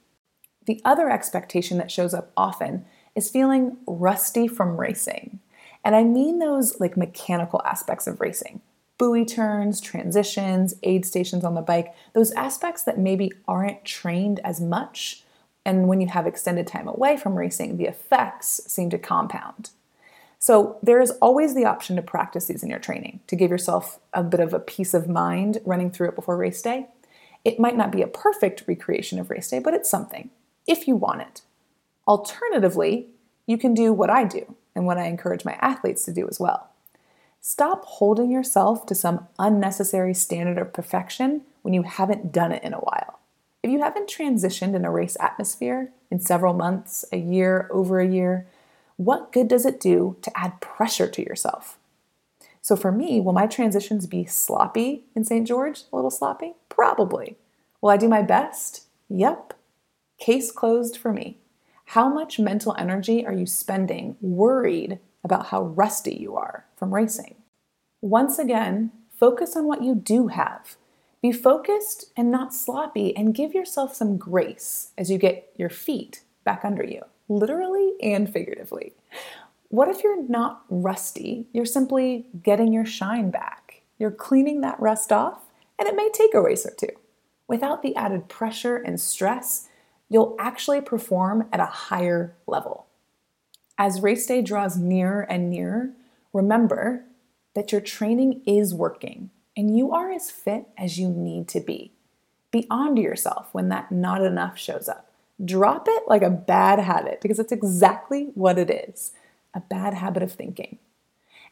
The 0.66 0.82
other 0.84 1.10
expectation 1.10 1.78
that 1.78 1.92
shows 1.92 2.14
up 2.14 2.32
often 2.36 2.86
is 3.16 3.30
feeling 3.30 3.78
rusty 3.86 4.48
from 4.48 4.80
racing. 4.80 5.40
And 5.84 5.96
I 5.96 6.04
mean 6.04 6.40
those 6.40 6.80
like 6.80 6.98
mechanical 6.98 7.62
aspects 7.64 8.08
of 8.08 8.20
racing 8.20 8.62
buoy 8.98 9.26
turns, 9.26 9.82
transitions, 9.82 10.74
aid 10.84 11.06
stations 11.06 11.44
on 11.44 11.56
the 11.56 11.62
bike, 11.62 11.94
those 12.14 12.32
aspects 12.32 12.84
that 12.84 12.98
maybe 12.98 13.32
aren't 13.48 13.84
trained 13.84 14.40
as 14.44 14.62
much. 14.62 15.24
And 15.66 15.88
when 15.88 16.00
you 16.00 16.08
have 16.08 16.28
extended 16.28 16.68
time 16.68 16.88
away 16.88 17.18
from 17.18 17.36
racing, 17.36 17.78
the 17.78 17.86
effects 17.86 18.62
seem 18.68 18.90
to 18.92 18.98
compound. 18.98 19.72
So 20.40 20.78
there 20.84 21.02
is 21.02 21.12
always 21.22 21.56
the 21.56 21.66
option 21.66 21.96
to 21.96 22.02
practice 22.02 22.46
these 22.46 22.64
in 22.64 22.70
your 22.70 22.80
training 22.80 23.22
to 23.28 23.36
give 23.36 23.52
yourself 23.52 24.00
a 24.14 24.24
bit 24.24 24.40
of 24.40 24.54
a 24.54 24.60
peace 24.60 24.94
of 24.94 25.10
mind 25.10 25.60
running 25.66 25.90
through 25.90 26.10
it 26.10 26.16
before 26.16 26.38
race 26.38 26.62
day. 26.62 26.88
It 27.44 27.60
might 27.60 27.78
not 27.78 27.92
be 27.92 28.02
a 28.02 28.08
perfect 28.08 28.64
recreation 28.68 29.20
of 29.20 29.30
race 29.30 29.50
day, 29.50 29.60
but 29.60 29.74
it's 29.74 29.90
something 29.90 30.30
if 30.68 30.88
you 30.88 30.96
want 30.96 31.22
it. 31.22 31.42
Alternatively, 32.08 33.08
you 33.46 33.58
can 33.58 33.74
do 33.74 33.94
what 33.94 34.10
I 34.10 34.24
do 34.24 34.56
and 34.76 34.86
what 34.86 34.98
I 34.98 35.06
encourage 35.06 35.46
my 35.46 35.54
athletes 35.62 36.04
to 36.06 36.14
do 36.14 36.28
as 36.28 36.40
well. 36.40 36.70
Stop 37.40 37.86
holding 37.86 38.32
yourself 38.32 38.86
to 38.88 38.96
some 38.96 39.28
unnecessary 39.38 40.14
standard 40.16 40.58
of 40.58 40.74
perfection 40.74 41.42
when 41.62 41.74
you 41.74 41.84
haven't 41.84 42.32
done 42.32 42.52
it 42.52 42.64
in 42.64 42.74
a 42.74 42.80
while. 42.80 43.20
If 43.62 43.72
you 43.72 43.82
haven't 43.82 44.10
transitioned 44.10 44.76
in 44.76 44.86
a 44.86 44.92
race 44.92 45.16
atmosphere 45.20 45.92
in 46.12 46.20
several 46.20 46.54
months, 46.54 47.06
a 47.12 47.18
year, 47.18 47.68
over 47.72 48.00
a 48.00 48.08
year, 48.08 48.48
what 48.98 49.32
good 49.32 49.48
does 49.48 49.66
it 49.66 49.80
do 49.80 50.18
to 50.22 50.32
add 50.38 50.62
pressure 50.62 51.08
to 51.08 51.22
yourself? 51.22 51.78
So 52.62 52.76
for 52.76 52.92
me, 52.92 53.22
will 53.22 53.34
my 53.34 53.46
transitions 53.46 54.08
be 54.08 54.26
sloppy 54.26 55.04
in 55.16 55.24
St. 55.24 55.48
George? 55.48 55.84
A 55.92 55.96
little 55.96 56.12
sloppy? 56.12 56.54
Probably. 56.70 57.38
Will 57.82 57.90
I 57.90 57.98
do 57.98 58.08
my 58.08 58.22
best? 58.22 58.86
Yep. 59.10 59.54
Case 60.18 60.52
closed 60.52 60.98
for 60.98 61.14
me. 61.14 61.38
How 61.90 62.10
much 62.10 62.40
mental 62.40 62.76
energy 62.80 63.26
are 63.26 63.34
you 63.34 63.46
spending 63.46 64.18
worried 64.22 65.00
about 65.24 65.48
how 65.48 65.64
rusty 65.64 66.16
you 66.16 66.36
are 66.36 66.66
from 66.76 66.94
racing? 66.94 67.36
Once 68.02 68.40
again, 68.40 68.92
focus 69.12 69.56
on 69.56 69.66
what 69.66 69.84
you 69.84 69.94
do 69.94 70.28
have. 70.28 70.76
Be 71.22 71.32
focused 71.32 72.12
and 72.16 72.32
not 72.32 72.54
sloppy, 72.54 73.16
and 73.16 73.34
give 73.34 73.54
yourself 73.54 73.96
some 73.96 74.18
grace 74.18 74.92
as 74.98 75.10
you 75.10 75.18
get 75.18 75.52
your 75.56 75.70
feet 75.70 76.24
back 76.44 76.64
under 76.64 76.84
you, 76.84 77.02
literally 77.28 77.94
and 78.02 78.32
figuratively. 78.32 78.94
What 79.70 79.90
if 79.90 80.04
you're 80.04 80.24
not 80.24 80.64
rusty? 80.70 81.48
You're 81.52 81.66
simply 81.66 82.28
getting 82.44 82.72
your 82.72 82.86
shine 82.86 83.32
back. 83.32 83.82
You're 83.98 84.12
cleaning 84.12 84.62
that 84.62 84.80
rust 84.80 85.12
off, 85.12 85.42
and 85.80 85.88
it 85.88 85.96
may 85.96 86.10
take 86.14 86.34
a 86.34 86.42
race 86.42 86.66
or 86.66 86.74
two. 86.78 86.96
Without 87.48 87.82
the 87.82 87.96
added 87.96 88.28
pressure 88.28 88.78
and 88.78 89.00
stress, 89.00 89.68
you'll 90.10 90.36
actually 90.40 90.82
perform 90.82 91.48
at 91.52 91.60
a 91.60 91.66
higher 91.66 92.36
level. 92.48 92.88
As 93.78 94.02
race 94.02 94.26
day 94.26 94.42
draws 94.42 94.78
nearer 94.78 95.22
and 95.22 95.50
nearer, 95.50 95.92
remember 96.32 97.06
that 97.54 97.72
your 97.72 97.82
training 97.82 98.42
is 98.46 98.74
working 98.74 99.32
and 99.58 99.78
you 99.78 99.92
are 99.92 100.12
as 100.12 100.32
fit 100.32 100.68
as 100.78 101.00
you 101.00 101.10
need 101.10 101.48
to 101.50 101.60
be. 101.60 101.94
Be 102.52 102.68
on 102.70 102.96
to 102.96 103.02
yourself 103.02 103.50
when 103.52 103.70
that 103.70 103.92
not 103.92 104.22
enough 104.22 104.58
shows 104.58 104.88
up. 104.88 105.05
Drop 105.44 105.88
it 105.90 106.04
like 106.08 106.22
a 106.22 106.30
bad 106.30 106.80
habit 106.80 107.20
because 107.22 107.40
it's 107.40 107.52
exactly 107.52 108.32
what 108.36 108.58
it 108.58 108.70
is 108.70 109.12
a 109.54 109.62
bad 109.62 109.94
habit 109.94 110.22
of 110.22 110.34
thinking. 110.34 110.78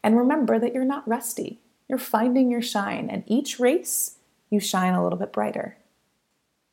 And 0.04 0.18
remember 0.18 0.60
that 0.60 0.74
you're 0.74 0.84
not 0.84 1.08
rusty. 1.08 1.60
You're 1.88 1.98
finding 1.98 2.52
your 2.52 2.62
shine, 2.62 3.10
and 3.10 3.24
each 3.28 3.60
race, 3.60 4.18
you 4.50 4.60
shine 4.60 4.94
a 4.94 5.02
little 5.02 5.18
bit 5.18 5.32
brighter. 5.32 5.78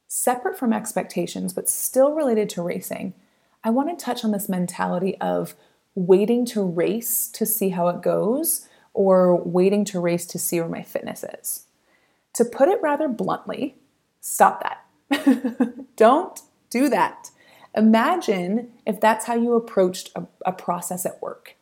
Separate 0.09 0.59
from 0.59 0.73
expectations, 0.73 1.53
but 1.53 1.69
still 1.69 2.13
related 2.13 2.49
to 2.51 2.63
racing, 2.63 3.15
I 3.63 3.71
want 3.71 3.97
to 3.97 4.05
touch 4.05 4.25
on 4.25 4.33
this 4.33 4.49
mentality 4.49 5.17
of 5.21 5.55
waiting 5.95 6.45
to 6.47 6.63
race 6.63 7.29
to 7.29 7.45
see 7.47 7.71
how 7.71 7.89
it 7.89 8.03
goes 8.03 8.67
or 8.95 9.37
waiting 9.37 9.85
to 9.87 10.01
race 10.01 10.27
to 10.27 10.39
see 10.39 10.59
where 10.61 10.69
my 10.69 10.83
fitness 10.83 11.25
is. 11.25 11.67
To 12.35 12.45
put 12.45 12.69
it 12.69 12.81
rather 12.83 13.09
bluntly, 13.09 13.77
stop 14.21 14.63
that. 14.63 15.77
Don't 15.97 16.41
do 16.71 16.89
that. 16.89 17.31
Imagine 17.75 18.71
if 18.87 19.01
that's 19.01 19.27
how 19.27 19.35
you 19.35 19.55
approached 19.55 20.11
a, 20.17 20.27
a, 20.45 20.53
process 20.53 21.07
at 21.07 21.23
work. 21.23 21.57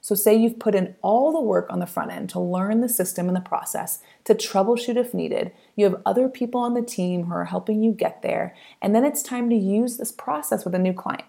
So, 0.00 0.14
say 0.14 0.34
you've 0.34 0.58
put 0.58 0.74
in 0.74 0.96
all 1.00 1.32
the 1.32 1.40
work 1.40 1.66
on 1.70 1.78
the 1.78 1.86
front 1.86 2.12
end 2.12 2.28
to 2.30 2.40
learn 2.40 2.80
the 2.80 2.88
system 2.88 3.28
and 3.28 3.36
the 3.36 3.40
process, 3.40 4.00
to 4.24 4.34
troubleshoot 4.34 4.96
if 4.96 5.14
needed. 5.14 5.52
You 5.76 5.86
have 5.86 6.02
other 6.04 6.28
people 6.28 6.60
on 6.60 6.74
the 6.74 6.82
team 6.82 7.24
who 7.24 7.32
are 7.32 7.46
helping 7.46 7.82
you 7.82 7.92
get 7.92 8.20
there, 8.20 8.54
and 8.82 8.94
then 8.94 9.04
it's 9.04 9.22
time 9.22 9.48
to 9.48 9.56
use 9.56 9.96
this 9.96 10.12
process 10.12 10.64
with 10.64 10.74
a 10.74 10.78
new 10.78 10.92
client. 10.92 11.24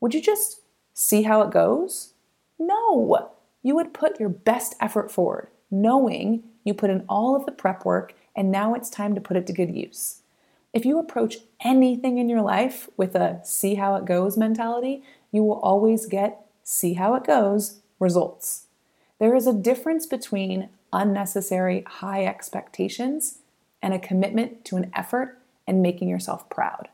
Would 0.00 0.14
you 0.14 0.22
just 0.22 0.60
see 0.94 1.22
how 1.22 1.42
it 1.42 1.50
goes? 1.50 2.12
No, 2.58 3.32
you 3.62 3.74
would 3.74 3.94
put 3.94 4.20
your 4.20 4.28
best 4.28 4.76
effort 4.80 5.10
forward, 5.10 5.48
knowing 5.70 6.44
you 6.64 6.74
put 6.74 6.90
in 6.90 7.04
all 7.08 7.34
of 7.34 7.46
the 7.46 7.52
prep 7.52 7.84
work 7.84 8.14
and 8.34 8.50
now 8.50 8.74
it's 8.74 8.90
time 8.90 9.14
to 9.14 9.20
put 9.20 9.36
it 9.36 9.46
to 9.46 9.52
good 9.52 9.74
use. 9.74 10.21
If 10.72 10.86
you 10.86 10.98
approach 10.98 11.38
anything 11.60 12.16
in 12.18 12.30
your 12.30 12.40
life 12.40 12.88
with 12.96 13.14
a 13.14 13.40
see 13.44 13.74
how 13.74 13.94
it 13.96 14.06
goes 14.06 14.38
mentality, 14.38 15.02
you 15.30 15.42
will 15.42 15.60
always 15.60 16.06
get 16.06 16.46
see 16.62 16.94
how 16.94 17.14
it 17.14 17.24
goes 17.24 17.80
results. 17.98 18.66
There 19.18 19.34
is 19.34 19.46
a 19.46 19.52
difference 19.52 20.06
between 20.06 20.70
unnecessary 20.92 21.84
high 21.86 22.24
expectations 22.24 23.38
and 23.82 23.92
a 23.92 23.98
commitment 23.98 24.64
to 24.66 24.76
an 24.76 24.90
effort 24.94 25.38
and 25.66 25.82
making 25.82 26.08
yourself 26.08 26.48
proud. 26.48 26.88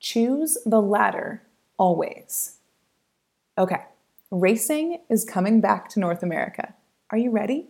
Choose 0.00 0.56
the 0.64 0.80
latter 0.80 1.42
always. 1.76 2.58
Okay, 3.58 3.82
racing 4.30 5.00
is 5.08 5.24
coming 5.24 5.60
back 5.60 5.88
to 5.90 6.00
North 6.00 6.22
America. 6.22 6.74
Are 7.10 7.18
you 7.18 7.30
ready? 7.30 7.68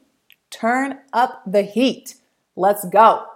Turn 0.50 0.99
up 1.12 1.43
the 1.47 1.62
heat. 1.62 2.14
Let's 2.57 2.85
go. 2.85 3.26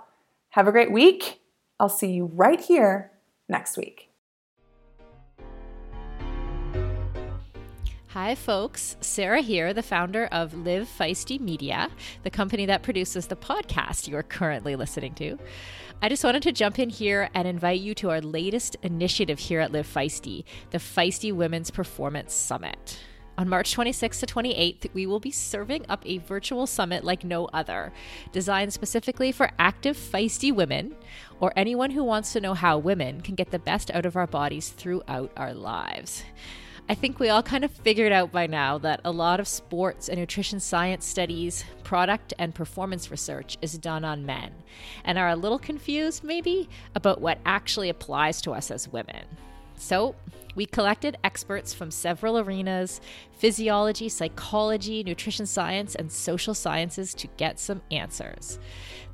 Have 0.51 0.69
a 0.69 0.73
great 0.73 0.93
week 0.93 1.38
I'll 1.81 1.89
see 1.89 2.13
you 2.13 2.31
right 2.35 2.61
here 2.61 3.13
next 3.49 3.77
week. 3.77 4.11
Hi, 8.13 8.35
folks. 8.35 8.97
Sarah 9.01 9.43
here, 9.43 9.73
the 9.73 9.83
founder 9.83 10.27
of 10.33 10.55
Live 10.55 10.89
Feisty 10.89 11.39
Media, 11.39 11.89
the 12.25 12.31
company 12.31 12.67
that 12.67 12.83
produces 12.83 13.27
the 13.27 13.37
podcast 13.37 14.09
you 14.09 14.17
are 14.17 14.23
currently 14.23 14.77
listening 14.77 15.15
to. 15.17 15.39
I 16.01 16.09
just 16.09 16.25
wanted 16.25 16.43
to 16.45 16.53
jump 16.53 16.79
in 16.79 16.89
here 16.89 17.29
and 17.35 17.47
invite 17.47 17.81
you 17.81 17.95
to 17.97 18.11
our 18.11 18.21
latest 18.21 18.77
initiative 18.83 19.39
here 19.39 19.61
at 19.61 19.73
Live 19.73 19.87
Feisty, 19.87 20.45
the 20.71 20.79
Feisty 20.79 21.33
Women's 21.33 21.71
Performance 21.71 22.35
Summit. 22.35 22.99
On 23.39 23.49
March 23.49 23.77
26th 23.77 24.19
to 24.19 24.27
28th, 24.27 24.93
we 24.95 25.07
will 25.07 25.21
be 25.21 25.31
serving 25.31 25.87
up 25.89 26.03
a 26.05 26.19
virtual 26.19 26.67
summit 26.67 27.05
like 27.05 27.23
no 27.23 27.47
other, 27.53 27.93
designed 28.33 28.73
specifically 28.73 29.31
for 29.31 29.53
active, 29.61 29.97
feisty 29.97 30.53
women 30.53 30.97
or 31.39 31.53
anyone 31.55 31.93
who 31.93 32.03
wants 32.03 32.33
to 32.33 32.41
know 32.41 32.55
how 32.55 32.77
women 32.79 33.21
can 33.21 33.37
get 33.37 33.53
the 33.53 33.59
best 33.61 33.93
out 33.93 34.05
of 34.05 34.17
our 34.17 34.27
bodies 34.27 34.71
throughout 34.71 35.31
our 35.37 35.55
lives. 35.55 36.25
I 36.89 36.97
think 36.97 37.21
we 37.21 37.29
all 37.29 37.45
kind 37.45 37.65
of 37.65 37.71
figured 37.71 38.11
out 38.11 38.33
by 38.33 38.49
now 38.49 38.77
that 38.79 39.03
a 39.05 39.13
lot 39.13 39.39
of 39.39 39.47
sports 39.47 40.09
and 40.09 40.19
nutrition 40.19 40.59
science 40.59 41.07
studies, 41.07 41.65
product 41.85 42.35
and 42.41 42.53
performance 42.53 43.09
research 43.09 43.57
is 43.63 43.79
done 43.79 44.05
on 44.05 44.27
men, 44.27 44.53
and 45.05 45.17
are 45.17 45.29
a 45.29 45.37
little 45.37 45.61
confused, 45.61 46.25
maybe, 46.25 46.69
about 46.97 47.21
what 47.21 47.39
actually 47.47 47.89
applies 47.89 48.41
to 48.41 48.51
us 48.51 48.73
as 48.73 48.89
women. 48.89 49.27
So, 49.79 50.15
we 50.55 50.67
collected 50.67 51.17
experts 51.23 51.73
from 51.73 51.93
several 51.93 52.37
arenas 52.37 53.01
physiology, 53.39 54.09
psychology, 54.09 55.05
nutrition 55.05 55.47
science, 55.47 55.95
and 55.95 56.11
social 56.11 56.53
sciences 56.53 57.15
to 57.15 57.29
get 57.37 57.61
some 57.61 57.81
answers. 57.91 58.59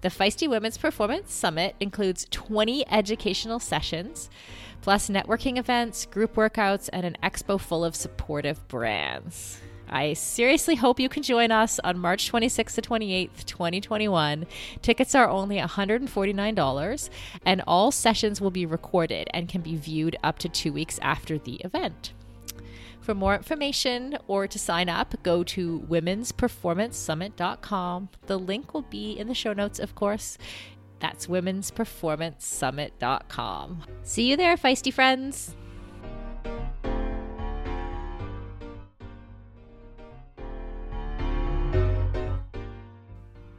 The 0.01 0.09
Feisty 0.09 0.49
Women's 0.49 0.79
Performance 0.79 1.33
Summit 1.35 1.77
includes 1.81 2.27
20 2.31 2.89
educational 2.91 3.61
sessions, 3.61 4.31
plus 4.81 5.11
networking 5.11 5.59
events, 5.59 6.07
group 6.07 6.35
workouts, 6.35 6.89
and 6.93 7.05
an 7.05 7.17
expo 7.23 7.61
full 7.61 7.85
of 7.85 7.95
supportive 7.95 8.67
brands. 8.69 9.61
I 9.89 10.13
seriously 10.15 10.77
hope 10.77 10.99
you 10.99 11.09
can 11.09 11.23
join 11.23 11.51
us 11.51 11.79
on 11.85 11.99
March 11.99 12.31
26th 12.31 12.75
to 12.75 12.83
28th, 12.83 13.45
2021. 13.45 14.47
Tickets 14.83 15.15
are 15.15 15.29
only 15.29 15.59
$149, 15.59 17.11
and 17.45 17.63
all 17.67 17.93
sessions 17.93 18.41
will 18.41 18.51
be 18.51 18.67
recorded 18.67 19.29
and 19.33 19.49
can 19.49 19.61
be 19.61 19.77
viewed 19.77 20.17
up 20.23 20.39
to 20.41 20.49
two 20.49 20.73
weeks 20.73 20.99
after 21.03 21.39
the 21.39 21.55
event. 21.57 22.13
For 23.01 23.15
more 23.15 23.35
information 23.35 24.17
or 24.27 24.47
to 24.47 24.59
sign 24.59 24.89
up, 24.89 25.15
go 25.23 25.45
to 25.45 25.81
womensperformancesummit.com. 25.91 28.09
The 28.27 28.39
link 28.39 28.73
will 28.73 28.83
be 28.83 29.13
in 29.13 29.29
the 29.29 29.35
show 29.35 29.53
notes, 29.53 29.79
of 29.79 29.95
course. 29.95 30.39
That's 31.01 31.27
womensperformancesummit.com. 31.27 33.83
See 34.03 34.31
you 34.31 34.39
there, 34.39 34.57
feisty 34.57 34.91
friends. 34.91 35.55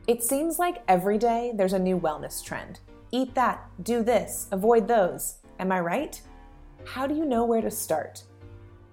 It 0.07 0.23
seems 0.23 0.59
like 0.59 0.83
every 0.87 1.17
day 1.17 1.51
there's 1.55 1.73
a 1.73 1.79
new 1.79 1.99
wellness 1.99 2.43
trend. 2.43 2.79
Eat 3.11 3.33
that, 3.33 3.67
do 3.81 4.03
this, 4.03 4.47
avoid 4.51 4.87
those. 4.87 5.37
Am 5.59 5.71
I 5.71 5.79
right? 5.79 6.21
How 6.83 7.07
do 7.07 7.15
you 7.15 7.25
know 7.25 7.43
where 7.45 7.61
to 7.61 7.71
start? 7.71 8.23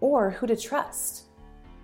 Or 0.01 0.31
who 0.31 0.47
to 0.47 0.57
trust? 0.57 1.25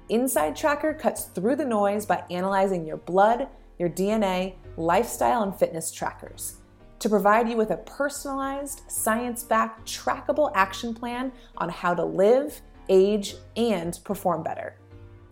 Inside 0.08 0.56
Tracker 0.56 0.94
cuts 0.94 1.24
through 1.26 1.56
the 1.56 1.64
noise 1.64 2.06
by 2.06 2.24
analyzing 2.30 2.86
your 2.86 2.96
blood, 2.96 3.48
your 3.78 3.90
DNA, 3.90 4.54
lifestyle, 4.78 5.42
and 5.42 5.54
fitness 5.54 5.92
trackers 5.92 6.56
to 6.98 7.08
provide 7.08 7.48
you 7.48 7.56
with 7.56 7.70
a 7.70 7.76
personalized, 7.76 8.82
science 8.88 9.42
backed, 9.42 9.86
trackable 9.86 10.50
action 10.54 10.94
plan 10.94 11.30
on 11.58 11.68
how 11.68 11.94
to 11.94 12.04
live, 12.04 12.60
age, 12.88 13.36
and 13.56 14.00
perform 14.04 14.42
better. 14.42 14.76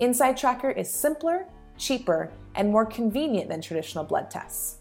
Inside 0.01 0.37
Tracker 0.37 0.71
is 0.71 0.93
simpler, 0.93 1.47
cheaper, 1.77 2.33
and 2.55 2.71
more 2.71 2.87
convenient 2.87 3.49
than 3.49 3.61
traditional 3.61 4.05
blood 4.05 4.31
tests. 4.31 4.79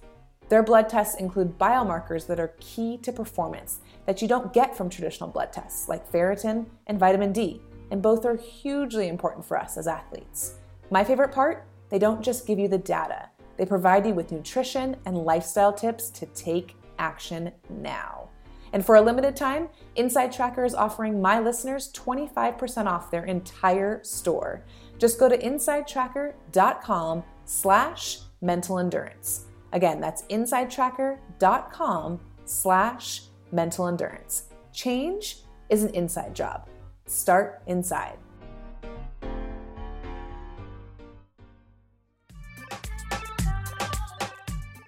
Their 0.47 0.63
blood 0.63 0.89
tests 0.89 1.19
include 1.19 1.57
biomarkers 1.57 2.27
that 2.27 2.39
are 2.39 2.53
key 2.59 2.97
to 2.99 3.11
performance 3.11 3.79
that 4.05 4.21
you 4.21 4.27
don't 4.27 4.53
get 4.53 4.77
from 4.77 4.89
traditional 4.89 5.29
blood 5.29 5.51
tests, 5.51 5.89
like 5.89 6.11
ferritin 6.11 6.67
and 6.87 6.99
vitamin 6.99 7.31
D, 7.31 7.61
and 7.91 8.01
both 8.01 8.25
are 8.25 8.35
hugely 8.35 9.07
important 9.07 9.43
for 9.43 9.57
us 9.57 9.77
as 9.77 9.87
athletes. 9.87 10.55
My 10.91 11.03
favorite 11.03 11.31
part 11.31 11.67
they 11.89 11.99
don't 11.99 12.21
just 12.23 12.47
give 12.47 12.57
you 12.57 12.67
the 12.67 12.77
data, 12.77 13.29
they 13.57 13.65
provide 13.65 14.05
you 14.05 14.13
with 14.13 14.31
nutrition 14.31 14.97
and 15.05 15.17
lifestyle 15.17 15.71
tips 15.71 16.09
to 16.09 16.25
take 16.27 16.75
action 16.99 17.51
now. 17.69 18.29
And 18.75 18.85
for 18.85 18.95
a 18.95 19.01
limited 19.01 19.37
time, 19.37 19.69
Inside 19.95 20.33
Tracker 20.33 20.65
is 20.65 20.75
offering 20.75 21.21
my 21.21 21.39
listeners 21.39 21.93
25% 21.93 22.87
off 22.87 23.09
their 23.09 23.23
entire 23.23 24.03
store. 24.03 24.65
Just 24.97 25.17
go 25.17 25.29
to 25.29 25.37
insidetracker.com 25.37 27.23
slash 27.45 28.19
mental 28.41 28.79
endurance. 28.79 29.45
Again, 29.71 30.01
that's 30.01 30.23
insidetracker.com 30.23 32.19
slash 32.43 33.21
mental 33.53 33.87
endurance. 33.87 34.49
Change 34.73 35.37
is 35.69 35.83
an 35.83 35.95
inside 35.95 36.35
job. 36.35 36.67
Start 37.05 37.63
inside. 37.67 38.17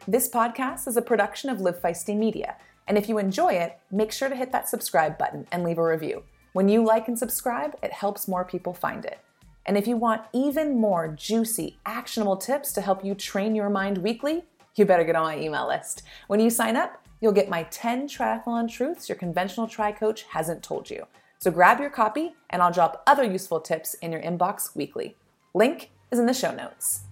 This 0.10 0.30
podcast 0.30 0.90
is 0.90 0.98
a 0.98 1.02
production 1.02 1.50
of 1.50 1.62
Live 1.62 1.82
Feisty 1.82 2.18
Media, 2.18 2.58
and 2.88 2.98
if 2.98 3.10
you 3.10 3.18
enjoy 3.18 3.54
it, 3.54 3.80
make 3.92 4.12
sure 4.12 4.30
to 4.30 4.36
hit 4.36 4.52
that 4.52 4.70
subscribe 4.70 5.18
button 5.18 5.48
and 5.52 5.64
leave 5.64 5.78
a 5.78 5.84
review. 5.84 6.24
When 6.54 6.70
you 6.70 6.84
like 6.84 7.08
and 7.08 7.20
subscribe, 7.20 7.76
it 7.84 7.92
helps 7.92 8.28
more 8.28 8.46
people 8.46 8.74
find 8.74 9.06
it. 9.06 9.20
And 9.66 9.78
if 9.78 9.86
you 9.86 9.98
want 9.98 10.22
even 10.34 10.80
more 10.80 11.10
juicy, 11.10 11.78
actionable 11.86 12.38
tips 12.38 12.72
to 12.74 12.82
help 12.82 13.04
you 13.04 13.14
train 13.14 13.54
your 13.54 13.70
mind 13.70 13.98
weekly, 13.98 14.46
you 14.76 14.86
better 14.86 15.04
get 15.04 15.16
on 15.16 15.24
my 15.24 15.38
email 15.38 15.68
list. 15.68 16.04
When 16.28 16.40
you 16.40 16.50
sign 16.50 16.78
up, 16.78 17.06
you'll 17.20 17.34
get 17.34 17.50
my 17.50 17.64
10 17.64 18.08
triathlon 18.08 18.72
truths 18.72 19.10
your 19.10 19.18
conventional 19.18 19.68
tri 19.68 19.92
coach 19.92 20.24
hasn't 20.24 20.64
told 20.64 20.90
you. 20.90 21.06
So 21.40 21.52
grab 21.52 21.80
your 21.80 21.90
copy, 21.90 22.34
and 22.50 22.62
I'll 22.62 22.72
drop 22.72 23.04
other 23.06 23.24
useful 23.24 23.60
tips 23.60 23.94
in 23.96 24.12
your 24.12 24.22
inbox 24.22 24.76
weekly. 24.76 25.16
Link 25.54 25.92
is 26.12 26.20
in 26.20 26.26
the 26.26 26.34
show 26.34 26.54
notes. 26.54 27.07